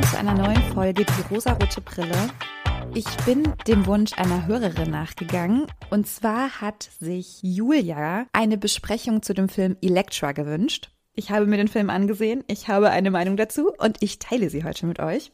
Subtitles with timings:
[0.00, 2.30] willkommen zu einer neuen Folge Die rosarote Brille.
[2.94, 9.34] Ich bin dem Wunsch einer Hörerin nachgegangen und zwar hat sich Julia eine Besprechung zu
[9.34, 10.90] dem Film Elektra gewünscht.
[11.14, 14.64] Ich habe mir den Film angesehen, ich habe eine Meinung dazu und ich teile sie
[14.64, 15.32] heute mit euch.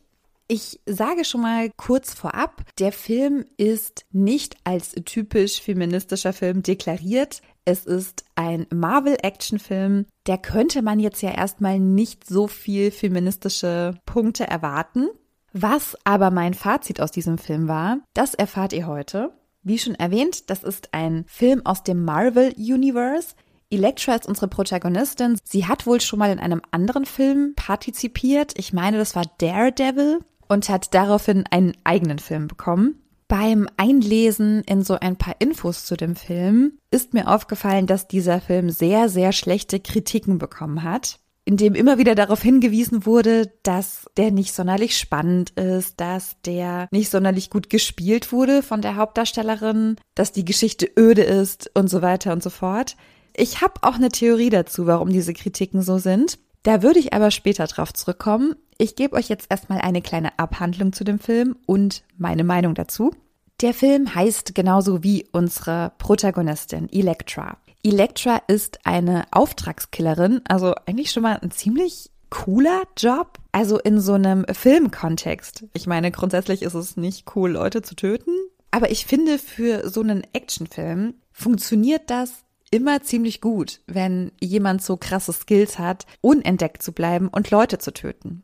[0.48, 7.40] Ich sage schon mal kurz vorab, der Film ist nicht als typisch feministischer Film deklariert.
[7.68, 10.06] Es ist ein Marvel-Action-Film.
[10.28, 15.08] Der könnte man jetzt ja erstmal nicht so viel feministische Punkte erwarten.
[15.52, 19.32] Was aber mein Fazit aus diesem Film war, das erfahrt ihr heute.
[19.64, 23.34] Wie schon erwähnt, das ist ein Film aus dem Marvel Universe.
[23.68, 25.36] Elektra ist unsere Protagonistin.
[25.42, 28.56] Sie hat wohl schon mal in einem anderen Film partizipiert.
[28.56, 33.02] Ich meine, das war Daredevil und hat daraufhin einen eigenen Film bekommen.
[33.28, 38.40] Beim Einlesen in so ein paar Infos zu dem Film ist mir aufgefallen, dass dieser
[38.40, 44.06] Film sehr, sehr schlechte Kritiken bekommen hat, in dem immer wieder darauf hingewiesen wurde, dass
[44.16, 49.96] der nicht sonderlich spannend ist, dass der nicht sonderlich gut gespielt wurde von der Hauptdarstellerin,
[50.14, 52.96] dass die Geschichte öde ist und so weiter und so fort.
[53.36, 56.38] Ich habe auch eine Theorie dazu, warum diese Kritiken so sind.
[56.62, 58.54] Da würde ich aber später drauf zurückkommen.
[58.78, 63.14] Ich gebe euch jetzt erstmal eine kleine Abhandlung zu dem Film und meine Meinung dazu.
[63.62, 67.56] Der Film heißt genauso wie unsere Protagonistin Elektra.
[67.82, 73.38] Elektra ist eine Auftragskillerin, also eigentlich schon mal ein ziemlich cooler Job.
[73.52, 75.64] Also in so einem Filmkontext.
[75.72, 78.32] Ich meine, grundsätzlich ist es nicht cool, Leute zu töten.
[78.70, 84.98] Aber ich finde, für so einen Actionfilm funktioniert das immer ziemlich gut, wenn jemand so
[84.98, 88.42] krasse Skills hat, unentdeckt zu bleiben und Leute zu töten.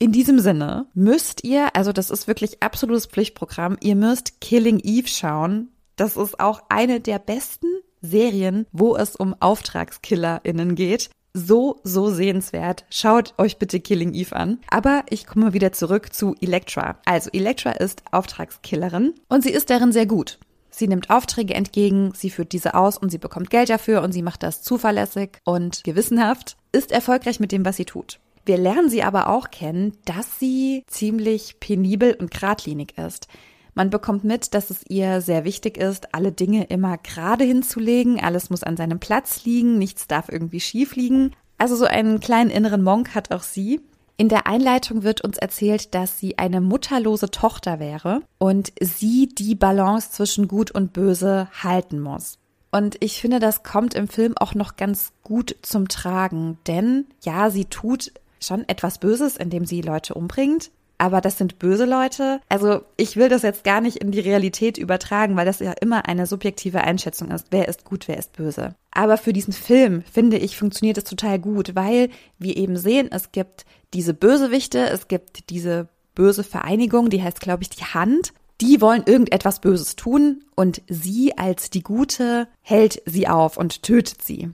[0.00, 5.08] In diesem Sinne müsst ihr, also das ist wirklich absolutes Pflichtprogramm, ihr müsst Killing Eve
[5.08, 5.70] schauen.
[5.96, 7.66] Das ist auch eine der besten
[8.00, 11.10] Serien, wo es um AuftragskillerInnen geht.
[11.34, 12.84] So, so sehenswert.
[12.90, 14.60] Schaut euch bitte Killing Eve an.
[14.70, 17.00] Aber ich komme wieder zurück zu Elektra.
[17.04, 20.38] Also Elektra ist Auftragskillerin und sie ist darin sehr gut.
[20.70, 24.22] Sie nimmt Aufträge entgegen, sie führt diese aus und sie bekommt Geld dafür und sie
[24.22, 28.20] macht das zuverlässig und gewissenhaft, ist erfolgreich mit dem, was sie tut.
[28.48, 33.28] Wir lernen sie aber auch kennen, dass sie ziemlich penibel und geradlinig ist.
[33.74, 38.48] Man bekommt mit, dass es ihr sehr wichtig ist, alle Dinge immer gerade hinzulegen, alles
[38.48, 41.32] muss an seinem Platz liegen, nichts darf irgendwie schief liegen.
[41.58, 43.82] Also so einen kleinen inneren Monk hat auch sie.
[44.16, 49.56] In der Einleitung wird uns erzählt, dass sie eine mutterlose Tochter wäre und sie die
[49.56, 52.38] Balance zwischen Gut und Böse halten muss.
[52.70, 57.50] Und ich finde, das kommt im Film auch noch ganz gut zum Tragen, denn ja,
[57.50, 58.10] sie tut
[58.40, 62.40] schon etwas Böses, indem sie Leute umbringt, aber das sind böse Leute.
[62.48, 66.08] Also ich will das jetzt gar nicht in die Realität übertragen, weil das ja immer
[66.08, 67.46] eine subjektive Einschätzung ist.
[67.50, 68.74] Wer ist gut, wer ist böse.
[68.90, 73.30] Aber für diesen Film, finde ich, funktioniert es total gut, weil wir eben sehen, es
[73.30, 78.32] gibt diese Bösewichte, es gibt diese böse Vereinigung, die heißt, glaube ich, die Hand.
[78.60, 84.22] Die wollen irgendetwas Böses tun und sie als die Gute hält sie auf und tötet
[84.22, 84.50] sie.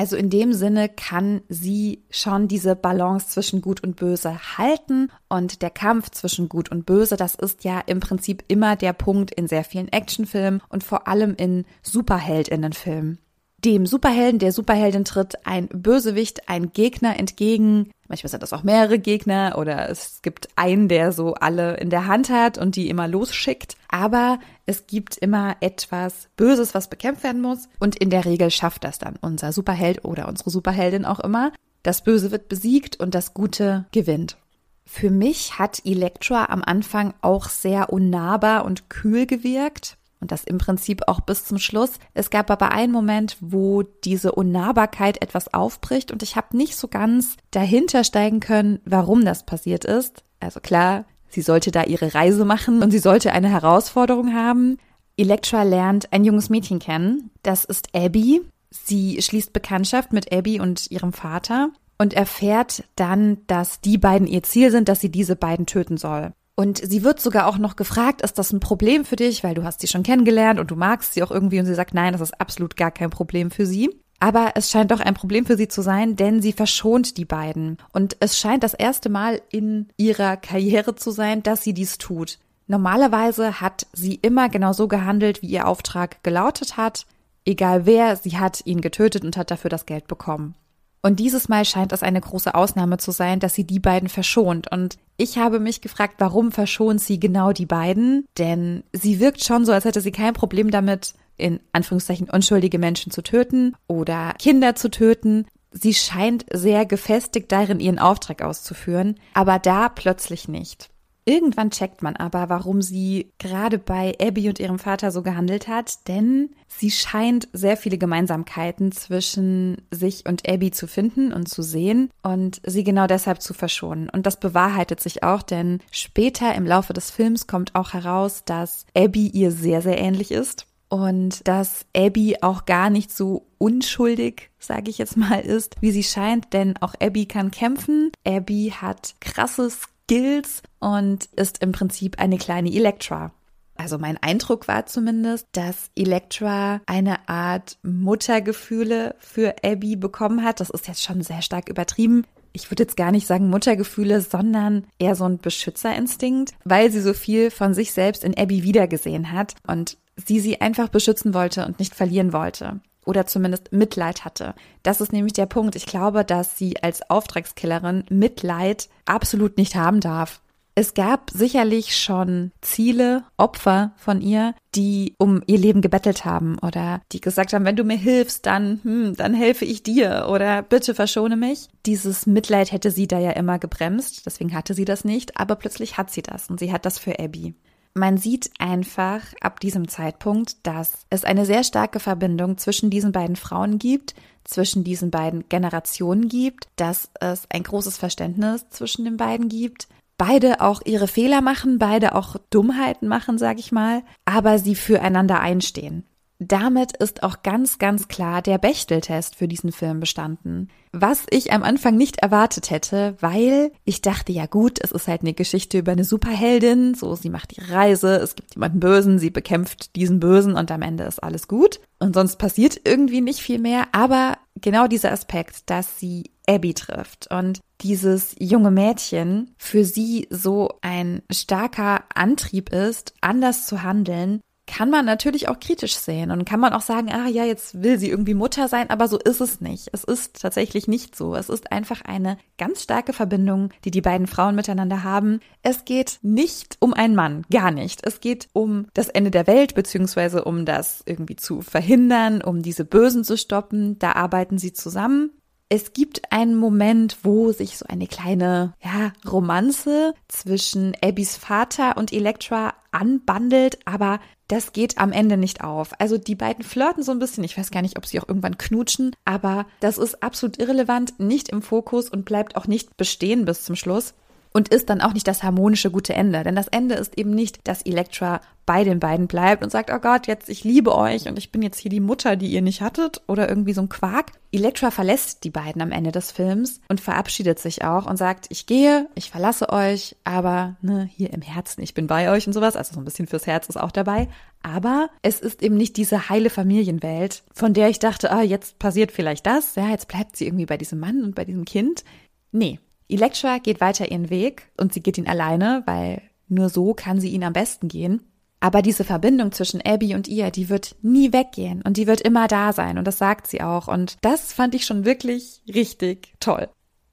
[0.00, 5.60] Also in dem Sinne kann sie schon diese Balance zwischen Gut und Böse halten und
[5.60, 9.46] der Kampf zwischen Gut und Böse, das ist ja im Prinzip immer der Punkt in
[9.46, 13.18] sehr vielen Actionfilmen und vor allem in Superheldinnenfilmen.
[13.64, 17.90] Dem Superhelden, der Superheldin tritt ein Bösewicht, ein Gegner entgegen.
[18.08, 22.06] Manchmal sind das auch mehrere Gegner oder es gibt einen, der so alle in der
[22.06, 23.76] Hand hat und die immer losschickt.
[23.90, 27.68] Aber es gibt immer etwas Böses, was bekämpft werden muss.
[27.78, 31.52] Und in der Regel schafft das dann unser Superheld oder unsere Superheldin auch immer.
[31.82, 34.38] Das Böse wird besiegt und das Gute gewinnt.
[34.86, 39.98] Für mich hat Elektra am Anfang auch sehr unnahbar und kühl gewirkt.
[40.20, 41.92] Und das im Prinzip auch bis zum Schluss.
[42.12, 46.88] Es gab aber einen Moment, wo diese Unnahbarkeit etwas aufbricht und ich habe nicht so
[46.88, 50.22] ganz dahinter steigen können, warum das passiert ist.
[50.38, 54.76] Also klar, sie sollte da ihre Reise machen und sie sollte eine Herausforderung haben.
[55.16, 57.30] Elektra lernt ein junges Mädchen kennen.
[57.42, 58.42] Das ist Abby.
[58.70, 64.42] Sie schließt Bekanntschaft mit Abby und ihrem Vater und erfährt dann, dass die beiden ihr
[64.42, 66.32] Ziel sind, dass sie diese beiden töten soll.
[66.60, 69.64] Und sie wird sogar auch noch gefragt, ist das ein Problem für dich, weil du
[69.64, 72.20] hast sie schon kennengelernt und du magst sie auch irgendwie und sie sagt, nein, das
[72.20, 73.98] ist absolut gar kein Problem für sie.
[74.18, 77.78] Aber es scheint doch ein Problem für sie zu sein, denn sie verschont die beiden.
[77.94, 82.38] Und es scheint das erste Mal in ihrer Karriere zu sein, dass sie dies tut.
[82.66, 87.06] Normalerweise hat sie immer genau so gehandelt, wie ihr Auftrag gelautet hat.
[87.46, 90.54] Egal wer, sie hat ihn getötet und hat dafür das Geld bekommen.
[91.02, 94.70] Und dieses Mal scheint es eine große Ausnahme zu sein, dass sie die beiden verschont.
[94.70, 98.26] Und ich habe mich gefragt, warum verschont sie genau die beiden?
[98.36, 103.10] Denn sie wirkt schon so, als hätte sie kein Problem damit, in Anführungszeichen unschuldige Menschen
[103.10, 105.46] zu töten oder Kinder zu töten.
[105.72, 110.90] Sie scheint sehr gefestigt darin, ihren Auftrag auszuführen, aber da plötzlich nicht.
[111.24, 116.08] Irgendwann checkt man aber, warum sie gerade bei Abby und ihrem Vater so gehandelt hat,
[116.08, 122.10] denn sie scheint sehr viele Gemeinsamkeiten zwischen sich und Abby zu finden und zu sehen
[122.22, 124.08] und sie genau deshalb zu verschonen.
[124.08, 128.86] Und das bewahrheitet sich auch, denn später im Laufe des Films kommt auch heraus, dass
[128.96, 134.90] Abby ihr sehr, sehr ähnlich ist und dass Abby auch gar nicht so unschuldig, sage
[134.90, 138.10] ich jetzt mal, ist, wie sie scheint, denn auch Abby kann kämpfen.
[138.26, 143.32] Abby hat krasses Skills und ist im Prinzip eine kleine Elektra.
[143.76, 150.58] Also mein Eindruck war zumindest, dass Elektra eine Art Muttergefühle für Abby bekommen hat.
[150.58, 152.26] Das ist jetzt schon sehr stark übertrieben.
[152.52, 157.14] Ich würde jetzt gar nicht sagen Muttergefühle, sondern eher so ein Beschützerinstinkt, weil sie so
[157.14, 161.78] viel von sich selbst in Abby wiedergesehen hat und sie sie einfach beschützen wollte und
[161.78, 162.80] nicht verlieren wollte
[163.10, 164.54] oder zumindest Mitleid hatte.
[164.84, 165.74] Das ist nämlich der Punkt.
[165.74, 170.40] Ich glaube, dass sie als Auftragskillerin Mitleid absolut nicht haben darf.
[170.76, 177.02] Es gab sicherlich schon Ziele, Opfer von ihr, die um ihr Leben gebettelt haben oder
[177.10, 180.94] die gesagt haben, wenn du mir hilfst, dann, hm, dann helfe ich dir oder bitte
[180.94, 181.68] verschone mich.
[181.86, 185.98] Dieses Mitleid hätte sie da ja immer gebremst, deswegen hatte sie das nicht, aber plötzlich
[185.98, 187.56] hat sie das und sie hat das für Abby.
[187.94, 193.36] Man sieht einfach ab diesem Zeitpunkt, dass es eine sehr starke Verbindung zwischen diesen beiden
[193.36, 194.14] Frauen gibt,
[194.44, 199.88] zwischen diesen beiden Generationen gibt, dass es ein großes Verständnis zwischen den beiden gibt.
[200.18, 205.40] Beide auch ihre Fehler machen, beide auch Dummheiten machen, sag ich mal, aber sie füreinander
[205.40, 206.04] einstehen.
[206.42, 210.70] Damit ist auch ganz, ganz klar der Bechteltest für diesen Film bestanden.
[210.90, 215.20] Was ich am Anfang nicht erwartet hätte, weil ich dachte, ja gut, es ist halt
[215.20, 219.28] eine Geschichte über eine Superheldin, so sie macht ihre Reise, es gibt jemanden Bösen, sie
[219.28, 221.78] bekämpft diesen Bösen und am Ende ist alles gut.
[221.98, 227.30] Und sonst passiert irgendwie nicht viel mehr, aber genau dieser Aspekt, dass sie Abby trifft
[227.30, 234.88] und dieses junge Mädchen für sie so ein starker Antrieb ist, anders zu handeln, kann
[234.88, 238.08] man natürlich auch kritisch sehen und kann man auch sagen, ah ja, jetzt will sie
[238.08, 239.88] irgendwie Mutter sein, aber so ist es nicht.
[239.92, 241.34] Es ist tatsächlich nicht so.
[241.34, 245.40] Es ist einfach eine ganz starke Verbindung, die die beiden Frauen miteinander haben.
[245.64, 248.06] Es geht nicht um einen Mann, gar nicht.
[248.06, 252.84] Es geht um das Ende der Welt, beziehungsweise um das irgendwie zu verhindern, um diese
[252.84, 253.98] Bösen zu stoppen.
[253.98, 255.32] Da arbeiten sie zusammen.
[255.72, 262.12] Es gibt einen Moment, wo sich so eine kleine, ja, Romanze zwischen Abbys Vater und
[262.12, 264.18] Elektra anbandelt, aber
[264.48, 265.92] das geht am Ende nicht auf.
[266.00, 267.44] Also die beiden flirten so ein bisschen.
[267.44, 271.50] Ich weiß gar nicht, ob sie auch irgendwann knutschen, aber das ist absolut irrelevant, nicht
[271.50, 274.14] im Fokus und bleibt auch nicht bestehen bis zum Schluss
[274.52, 276.42] und ist dann auch nicht das harmonische gute Ende.
[276.42, 279.98] Denn das Ende ist eben nicht, dass Elektra bei den beiden bleibt und sagt, oh
[279.98, 282.82] Gott, jetzt ich liebe euch und ich bin jetzt hier die Mutter, die ihr nicht
[282.82, 284.32] hattet oder irgendwie so ein Quark.
[284.52, 288.66] Elektra verlässt die beiden am Ende des Films und verabschiedet sich auch und sagt, ich
[288.66, 292.76] gehe, ich verlasse euch, aber ne, hier im Herzen, ich bin bei euch und sowas.
[292.76, 294.28] Also so ein bisschen fürs Herz ist auch dabei.
[294.62, 299.10] Aber es ist eben nicht diese heile Familienwelt, von der ich dachte, ah, jetzt passiert
[299.10, 302.04] vielleicht das, ja, jetzt bleibt sie irgendwie bei diesem Mann und bei diesem Kind.
[302.52, 302.78] Nee,
[303.10, 307.30] Elektra geht weiter ihren Weg und sie geht ihn alleine, weil nur so kann sie
[307.30, 308.22] ihn am besten gehen.
[308.60, 312.46] Aber diese Verbindung zwischen Abby und ihr, die wird nie weggehen und die wird immer
[312.46, 316.68] da sein und das sagt sie auch und das fand ich schon wirklich richtig toll.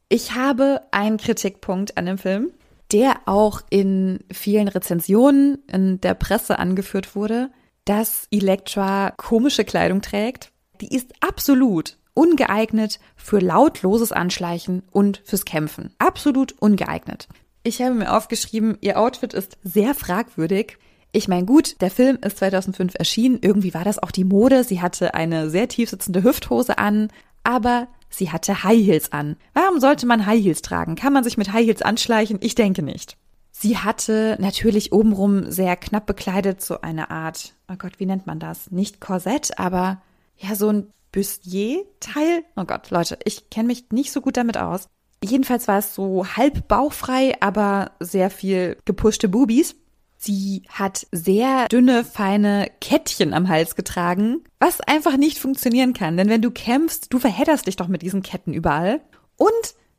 [0.09, 2.51] Ich habe einen Kritikpunkt an dem Film,
[2.91, 7.49] der auch in vielen Rezensionen in der Presse angeführt wurde,
[7.85, 10.51] dass Elektra komische Kleidung trägt.
[10.81, 15.93] Die ist absolut ungeeignet für lautloses Anschleichen und fürs Kämpfen.
[15.99, 17.27] Absolut ungeeignet.
[17.63, 20.77] Ich habe mir aufgeschrieben, ihr Outfit ist sehr fragwürdig.
[21.11, 23.39] Ich meine, gut, der Film ist 2005 erschienen.
[23.41, 24.63] Irgendwie war das auch die Mode.
[24.63, 27.09] Sie hatte eine sehr tief sitzende Hüfthose an,
[27.43, 29.37] aber sie hatte High Heels an.
[29.53, 30.95] Warum sollte man High Heels tragen?
[30.95, 32.39] Kann man sich mit High Heels anschleichen?
[32.41, 33.17] Ich denke nicht.
[33.51, 38.39] Sie hatte natürlich obenrum sehr knapp bekleidet so eine Art, oh Gott, wie nennt man
[38.39, 38.69] das?
[38.69, 40.01] Nicht Korsett, aber
[40.37, 42.43] ja, so ein Bustier-Teil.
[42.55, 44.87] Oh Gott, Leute, ich kenne mich nicht so gut damit aus.
[45.23, 49.75] Jedenfalls war es so halb bauchfrei, aber sehr viel gepushte Bubis.
[50.19, 56.17] Sie hat sehr dünne, feine Kettchen am Hals getragen, was einfach nicht funktionieren kann.
[56.17, 59.01] Denn wenn du kämpfst, du verhedderst dich doch mit diesen Ketten überall.
[59.37, 59.49] Und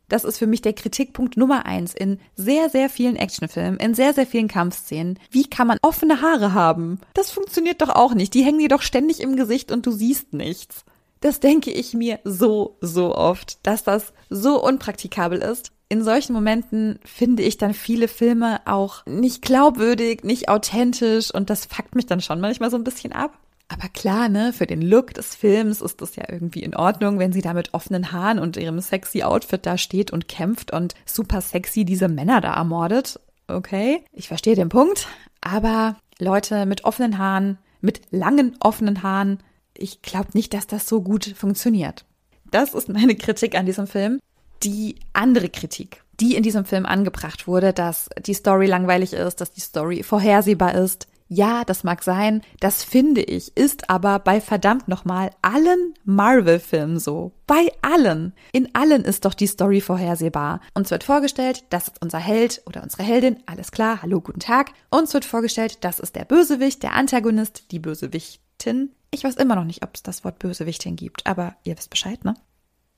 [0.08, 4.14] das ist für mich der Kritikpunkt Nummer eins in sehr, sehr vielen Actionfilmen, in sehr,
[4.14, 5.18] sehr vielen Kampfszenen.
[5.32, 7.00] Wie kann man offene Haare haben?
[7.14, 8.34] Das funktioniert doch auch nicht.
[8.34, 10.84] Die hängen dir doch ständig im Gesicht und du siehst nichts.
[11.20, 15.72] Das denke ich mir so, so oft, dass das so unpraktikabel ist.
[15.88, 21.64] In solchen Momenten finde ich dann viele Filme auch nicht glaubwürdig, nicht authentisch und das
[21.64, 23.38] fuckt mich dann schon manchmal so ein bisschen ab.
[23.68, 27.32] Aber klar, ne, für den Look des Films ist das ja irgendwie in Ordnung, wenn
[27.32, 31.42] sie da mit offenen Haaren und ihrem sexy Outfit da steht und kämpft und super
[31.42, 33.20] sexy diese Männer da ermordet.
[33.46, 35.08] Okay, ich verstehe den Punkt,
[35.40, 39.38] aber Leute mit offenen Haaren, mit langen offenen Haaren,
[39.78, 42.04] ich glaube nicht, dass das so gut funktioniert.
[42.50, 44.20] Das ist meine Kritik an diesem Film.
[44.62, 49.52] Die andere Kritik, die in diesem Film angebracht wurde, dass die Story langweilig ist, dass
[49.52, 54.88] die Story vorhersehbar ist, ja, das mag sein, das finde ich, ist aber bei verdammt
[54.88, 57.32] nochmal allen Marvel-Filmen so.
[57.46, 58.32] Bei allen.
[58.52, 60.62] In allen ist doch die Story vorhersehbar.
[60.72, 64.72] Uns wird vorgestellt, das ist unser Held oder unsere Heldin, alles klar, hallo, guten Tag.
[64.90, 68.92] Uns wird vorgestellt, das ist der Bösewicht, der Antagonist, die Bösewichtin.
[69.10, 72.24] Ich weiß immer noch nicht, ob es das Wort Bösewichtin gibt, aber ihr wisst Bescheid,
[72.24, 72.34] ne?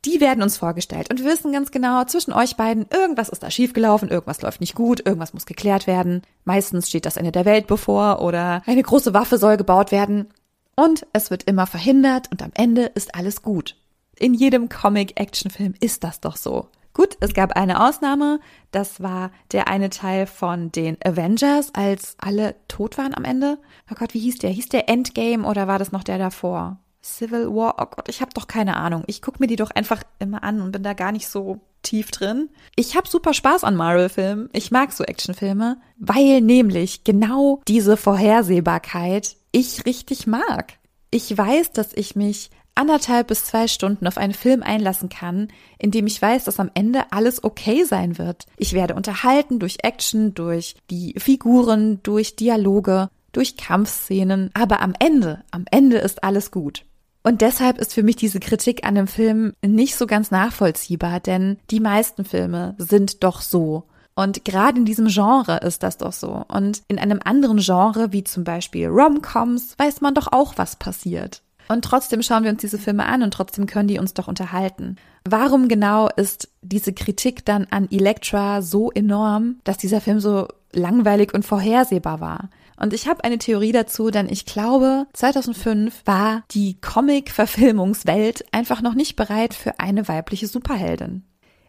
[0.07, 3.50] Die werden uns vorgestellt und wir wissen ganz genau, zwischen euch beiden, irgendwas ist da
[3.50, 6.23] schiefgelaufen, irgendwas läuft nicht gut, irgendwas muss geklärt werden.
[6.45, 10.29] Meistens steht das Ende der Welt bevor oder eine große Waffe soll gebaut werden.
[10.75, 13.76] Und es wird immer verhindert und am Ende ist alles gut.
[14.19, 16.69] In jedem Comic-Action-Film ist das doch so.
[17.00, 18.40] Gut, es gab eine Ausnahme.
[18.73, 23.57] Das war der eine Teil von den Avengers, als alle tot waren am Ende.
[23.90, 24.50] Oh Gott, wie hieß der?
[24.50, 26.78] Hieß der Endgame oder war das noch der davor?
[27.02, 29.04] Civil War, oh Gott, ich habe doch keine Ahnung.
[29.07, 32.11] Ich gucke mir die doch einfach immer an und bin da gar nicht so tief
[32.11, 32.50] drin.
[32.76, 34.50] Ich habe super Spaß an Marvel-Filmen.
[34.52, 40.75] Ich mag so Actionfilme, weil nämlich genau diese Vorhersehbarkeit ich richtig mag.
[41.11, 45.49] Ich weiß, dass ich mich anderthalb bis zwei Stunden auf einen Film einlassen kann,
[45.79, 48.47] in dem ich weiß, dass am Ende alles okay sein wird.
[48.57, 55.45] Ich werde unterhalten durch Action, durch die Figuren, durch Dialoge, durch Kampfszenen, aber am Ende,
[55.50, 56.85] am Ende ist alles gut.
[57.23, 61.59] Und deshalb ist für mich diese Kritik an dem Film nicht so ganz nachvollziehbar, denn
[61.71, 63.85] die meisten Filme sind doch so.
[64.15, 66.45] Und gerade in diesem Genre ist das doch so.
[66.49, 71.43] Und in einem anderen Genre, wie zum Beispiel Rom-Coms, weiß man doch auch, was passiert.
[71.71, 74.97] Und trotzdem schauen wir uns diese Filme an und trotzdem können die uns doch unterhalten.
[75.25, 81.33] Warum genau ist diese Kritik dann an Elektra so enorm, dass dieser Film so langweilig
[81.33, 82.50] und vorhersehbar war?
[82.77, 88.95] Und ich habe eine Theorie dazu, denn ich glaube, 2005 war die Comic-Verfilmungswelt einfach noch
[88.95, 91.23] nicht bereit für eine weibliche Superheldin.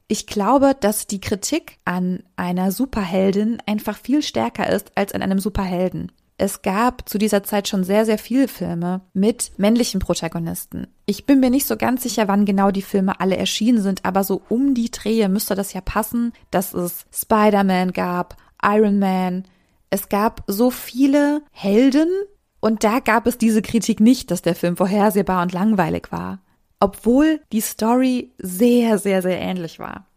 [0.07, 5.37] Ich glaube, dass die Kritik an einer Superheldin einfach viel stärker ist als an einem
[5.37, 6.11] Superhelden.
[6.41, 10.87] Es gab zu dieser Zeit schon sehr, sehr viele Filme mit männlichen Protagonisten.
[11.05, 14.23] Ich bin mir nicht so ganz sicher, wann genau die Filme alle erschienen sind, aber
[14.23, 19.43] so um die Drehe müsste das ja passen, dass es Spider-Man gab, Iron Man,
[19.91, 22.09] es gab so viele Helden
[22.59, 26.39] und da gab es diese Kritik nicht, dass der Film vorhersehbar und langweilig war,
[26.79, 30.07] obwohl die Story sehr, sehr, sehr ähnlich war.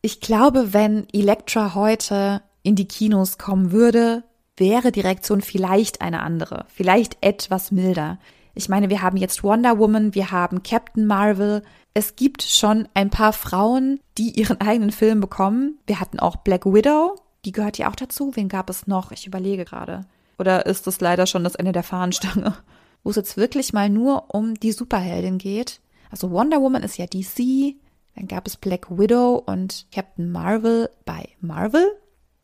[0.00, 4.22] Ich glaube, wenn Elektra heute in die Kinos kommen würde,
[4.56, 8.18] wäre die Reaktion vielleicht eine andere, vielleicht etwas milder.
[8.54, 11.62] Ich meine, wir haben jetzt Wonder Woman, wir haben Captain Marvel.
[11.92, 15.78] Es gibt schon ein paar Frauen, die ihren eigenen Film bekommen.
[15.86, 18.32] Wir hatten auch Black Widow, die gehört ja auch dazu.
[18.34, 19.12] Wen gab es noch?
[19.12, 20.06] Ich überlege gerade.
[20.38, 22.54] Oder ist das leider schon das Ende der Fahnenstange?
[23.04, 25.80] Wo es jetzt wirklich mal nur um die Superheldin geht.
[26.10, 27.76] Also Wonder Woman ist ja DC.
[28.14, 31.86] Dann gab es Black Widow und Captain Marvel bei Marvel.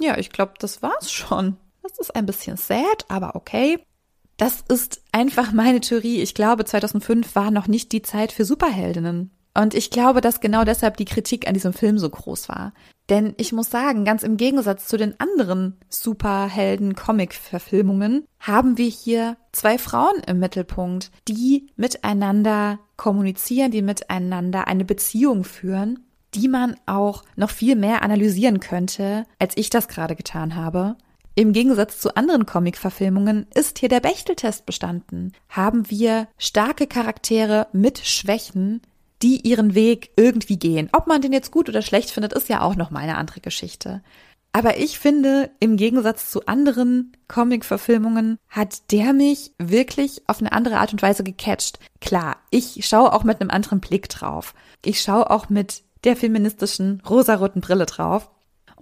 [0.00, 1.56] Ja, ich glaube, das war's schon.
[1.82, 3.84] Das ist ein bisschen sad, aber okay.
[4.36, 6.22] Das ist einfach meine Theorie.
[6.22, 9.30] Ich glaube, 2005 war noch nicht die Zeit für Superheldinnen.
[9.54, 12.72] Und ich glaube, dass genau deshalb die Kritik an diesem Film so groß war.
[13.10, 19.76] Denn ich muss sagen, ganz im Gegensatz zu den anderen Superhelden-Comic-Verfilmungen haben wir hier zwei
[19.76, 27.50] Frauen im Mittelpunkt, die miteinander kommunizieren, die miteinander eine Beziehung führen, die man auch noch
[27.50, 30.96] viel mehr analysieren könnte, als ich das gerade getan habe.
[31.34, 35.32] Im Gegensatz zu anderen Comic-Verfilmungen ist hier der Bechteltest bestanden.
[35.48, 38.82] Haben wir starke Charaktere mit Schwächen,
[39.22, 40.90] die ihren Weg irgendwie gehen.
[40.92, 43.40] Ob man den jetzt gut oder schlecht findet, ist ja auch noch mal eine andere
[43.40, 44.02] Geschichte.
[44.52, 50.76] Aber ich finde, im Gegensatz zu anderen Comic-Verfilmungen hat der mich wirklich auf eine andere
[50.76, 51.78] Art und Weise gecatcht.
[52.02, 54.54] Klar, ich schaue auch mit einem anderen Blick drauf.
[54.84, 58.28] Ich schaue auch mit der feministischen rosaroten Brille drauf.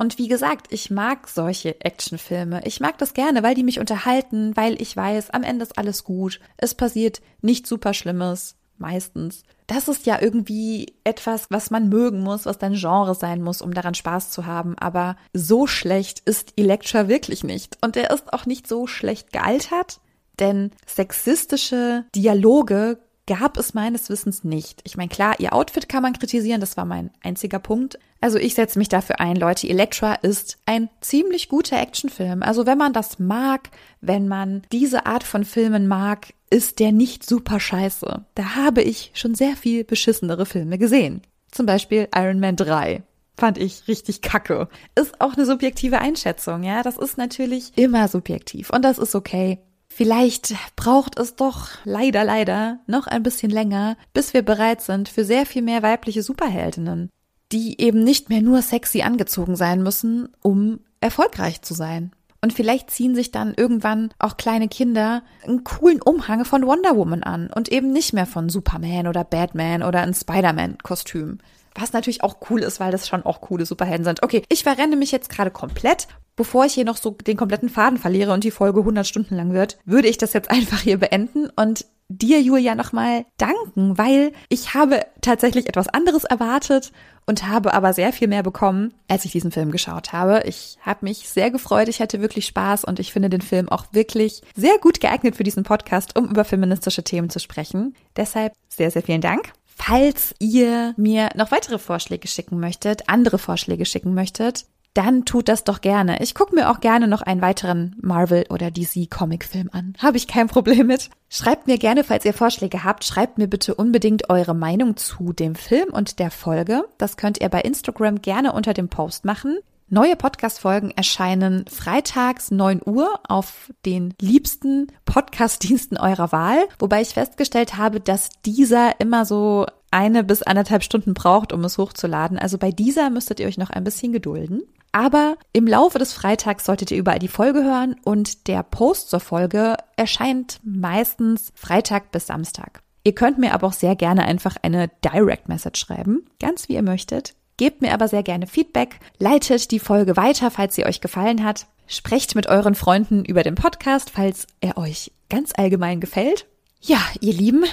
[0.01, 2.63] Und wie gesagt, ich mag solche Actionfilme.
[2.65, 6.05] Ich mag das gerne, weil die mich unterhalten, weil ich weiß, am Ende ist alles
[6.05, 6.41] gut.
[6.57, 9.43] Es passiert nichts super Schlimmes meistens.
[9.67, 13.75] Das ist ja irgendwie etwas, was man mögen muss, was dein Genre sein muss, um
[13.75, 14.75] daran Spaß zu haben.
[14.79, 17.77] Aber so schlecht ist Elektra wirklich nicht.
[17.83, 20.01] Und er ist auch nicht so schlecht gealtert,
[20.39, 24.81] denn sexistische Dialoge gab es meines Wissens nicht.
[24.83, 27.97] Ich meine, klar, ihr Outfit kann man kritisieren, das war mein einziger Punkt.
[28.21, 32.43] Also ich setze mich dafür ein, Leute, Elektra ist ein ziemlich guter Actionfilm.
[32.43, 33.71] Also wenn man das mag,
[34.01, 38.25] wenn man diese Art von Filmen mag, ist der nicht super scheiße.
[38.35, 41.23] Da habe ich schon sehr viel beschissenere Filme gesehen.
[41.53, 43.05] Zum Beispiel Iron Man 3
[43.37, 44.69] fand ich richtig kacke.
[44.97, 46.83] Ist auch eine subjektive Einschätzung, ja.
[46.83, 49.61] Das ist natürlich immer subjektiv und das ist okay.
[49.93, 55.25] Vielleicht braucht es doch leider, leider noch ein bisschen länger, bis wir bereit sind für
[55.25, 57.11] sehr viel mehr weibliche Superheldinnen,
[57.53, 62.13] die eben nicht mehr nur sexy angezogen sein müssen, um erfolgreich zu sein.
[62.41, 67.23] Und vielleicht ziehen sich dann irgendwann auch kleine Kinder einen coolen Umhang von Wonder Woman
[67.23, 71.39] an und eben nicht mehr von Superman oder Batman oder ein Spider-Man-Kostüm.
[71.75, 74.23] Was natürlich auch cool ist, weil das schon auch coole Superhelden sind.
[74.23, 76.09] Okay, ich verrenne mich jetzt gerade komplett.
[76.37, 79.53] Bevor ich hier noch so den kompletten Faden verliere und die Folge 100 Stunden lang
[79.53, 84.75] wird, würde ich das jetzt einfach hier beenden und dir, Julia, nochmal danken, weil ich
[84.75, 86.93] habe tatsächlich etwas anderes erwartet
[87.27, 90.43] und habe aber sehr viel mehr bekommen, als ich diesen Film geschaut habe.
[90.47, 93.85] Ich habe mich sehr gefreut, ich hatte wirklich Spaß und ich finde den Film auch
[93.93, 97.95] wirklich sehr gut geeignet für diesen Podcast, um über feministische Themen zu sprechen.
[98.17, 99.53] Deshalb sehr, sehr vielen Dank.
[99.83, 105.65] Falls ihr mir noch weitere Vorschläge schicken möchtet, andere Vorschläge schicken möchtet, dann tut das
[105.65, 106.21] doch gerne.
[106.21, 109.95] Ich gucke mir auch gerne noch einen weiteren Marvel- oder DC-Comic-Film an.
[109.99, 111.11] Habe ich kein Problem mit.
[111.29, 115.55] Schreibt mir gerne, falls ihr Vorschläge habt, schreibt mir bitte unbedingt eure Meinung zu dem
[115.55, 116.85] Film und der Folge.
[116.99, 119.59] Das könnt ihr bei Instagram gerne unter dem Post machen.
[119.93, 127.77] Neue Podcast-Folgen erscheinen freitags 9 Uhr auf den liebsten Podcast-Diensten eurer Wahl, wobei ich festgestellt
[127.77, 132.39] habe, dass dieser immer so eine bis anderthalb Stunden braucht, um es hochzuladen.
[132.39, 134.63] Also bei dieser müsstet ihr euch noch ein bisschen gedulden.
[134.93, 139.19] Aber im Laufe des Freitags solltet ihr überall die Folge hören und der Post zur
[139.19, 142.85] Folge erscheint meistens Freitag bis Samstag.
[143.03, 146.83] Ihr könnt mir aber auch sehr gerne einfach eine Direct Message schreiben, ganz wie ihr
[146.83, 147.35] möchtet.
[147.61, 151.67] Gebt mir aber sehr gerne Feedback, leitet die Folge weiter, falls sie euch gefallen hat.
[151.87, 156.47] Sprecht mit euren Freunden über den Podcast, falls er euch ganz allgemein gefällt.
[156.81, 157.67] Ja, ihr Lieben,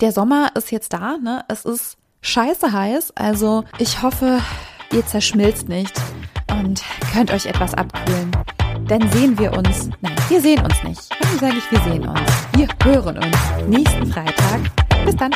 [0.00, 1.44] der Sommer ist jetzt da, ne?
[1.48, 4.40] Es ist scheiße heiß, also ich hoffe,
[4.94, 5.92] ihr zerschmilzt nicht
[6.50, 8.30] und könnt euch etwas abkühlen.
[8.88, 11.10] Dann sehen wir uns, nein, wir sehen uns nicht.
[11.20, 12.30] Warum sage ich, wir sehen uns?
[12.56, 13.36] Wir hören uns
[13.68, 14.62] nächsten Freitag.
[15.04, 15.32] Bis dann.